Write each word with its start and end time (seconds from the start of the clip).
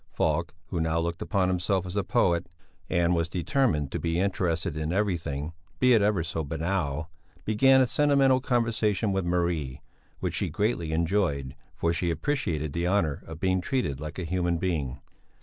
Falk, 0.11 0.55
who 0.69 0.81
now 0.81 0.97
looked 0.99 1.21
upon 1.21 1.47
himself 1.47 1.85
as 1.85 1.95
a 1.95 2.03
poet 2.03 2.49
and 2.89 3.13
was 3.13 3.29
determined 3.29 3.91
to 3.91 3.99
be 3.99 4.19
interested 4.19 4.75
in 4.75 4.91
everything 4.91 5.53
be 5.77 5.93
it 5.93 6.01
ever 6.01 6.23
so 6.23 6.43
banal 6.43 7.11
began 7.45 7.81
a 7.81 7.85
sentimental 7.85 8.41
conversation 8.41 9.11
with 9.11 9.25
Marie, 9.25 9.79
which 10.19 10.33
she 10.33 10.49
greatly 10.49 10.91
enjoyed, 10.91 11.53
for 11.75 11.93
she 11.93 12.09
appreciated 12.09 12.73
the 12.73 12.87
honour 12.87 13.21
of 13.27 13.39
being 13.39 13.61
treated 13.61 13.99
like 13.99 14.17
a 14.17 14.23
human 14.23 14.57
being. 14.57 14.99